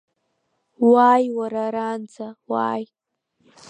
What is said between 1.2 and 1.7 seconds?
уара,